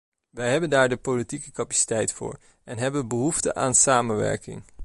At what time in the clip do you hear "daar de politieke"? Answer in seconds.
0.69-1.51